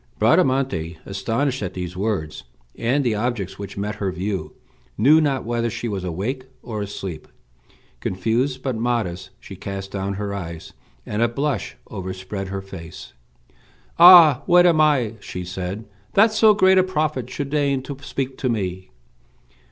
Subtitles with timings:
[0.17, 2.43] Bradamante, astonished at these words,
[2.75, 4.55] and the objects which met her view,
[4.97, 7.27] knew not whether she was awake or asleep.
[7.99, 10.73] Confused, but modest, she cast down her eyes,
[11.05, 13.13] and a blush overspread her face.
[13.99, 18.39] "Ah, what am I," said she, "that so great a prophet should deign to speak
[18.39, 18.89] to me!"